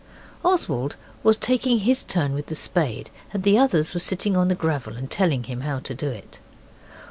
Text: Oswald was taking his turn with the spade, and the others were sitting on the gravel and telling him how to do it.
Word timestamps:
Oswald 0.43 0.95
was 1.21 1.37
taking 1.37 1.77
his 1.81 2.03
turn 2.03 2.33
with 2.33 2.47
the 2.47 2.55
spade, 2.55 3.11
and 3.33 3.43
the 3.43 3.59
others 3.59 3.93
were 3.93 3.99
sitting 3.99 4.35
on 4.35 4.47
the 4.47 4.55
gravel 4.55 4.97
and 4.97 5.11
telling 5.11 5.43
him 5.43 5.61
how 5.61 5.77
to 5.77 5.93
do 5.93 6.09
it. 6.09 6.39